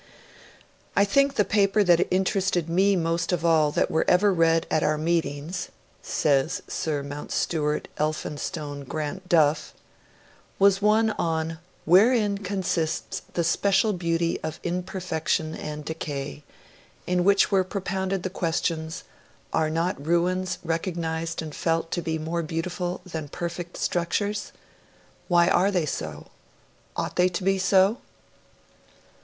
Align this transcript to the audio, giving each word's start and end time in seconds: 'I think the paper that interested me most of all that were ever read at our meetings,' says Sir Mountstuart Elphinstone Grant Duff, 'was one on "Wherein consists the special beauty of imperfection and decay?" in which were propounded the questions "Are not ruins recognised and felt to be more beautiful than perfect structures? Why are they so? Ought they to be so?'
'I 0.95 1.05
think 1.05 1.35
the 1.35 1.45
paper 1.45 1.83
that 1.83 2.07
interested 2.11 2.67
me 2.67 2.95
most 2.95 3.31
of 3.31 3.45
all 3.45 3.71
that 3.73 3.91
were 3.91 4.03
ever 4.07 4.33
read 4.33 4.65
at 4.71 4.81
our 4.81 4.97
meetings,' 4.97 5.69
says 6.01 6.63
Sir 6.67 7.03
Mountstuart 7.03 7.87
Elphinstone 7.97 8.83
Grant 8.85 9.29
Duff, 9.29 9.75
'was 10.57 10.81
one 10.81 11.11
on 11.19 11.59
"Wherein 11.85 12.39
consists 12.39 13.21
the 13.35 13.43
special 13.43 13.93
beauty 13.93 14.39
of 14.41 14.59
imperfection 14.63 15.53
and 15.53 15.85
decay?" 15.85 16.41
in 17.05 17.23
which 17.23 17.51
were 17.51 17.63
propounded 17.63 18.23
the 18.23 18.31
questions 18.31 19.03
"Are 19.53 19.69
not 19.69 20.03
ruins 20.03 20.57
recognised 20.63 21.43
and 21.43 21.53
felt 21.53 21.91
to 21.91 22.01
be 22.01 22.17
more 22.17 22.41
beautiful 22.41 23.01
than 23.05 23.27
perfect 23.27 23.77
structures? 23.77 24.51
Why 25.27 25.47
are 25.47 25.69
they 25.69 25.85
so? 25.85 26.25
Ought 26.97 27.17
they 27.17 27.29
to 27.29 27.43
be 27.43 27.59
so?' 27.59 27.99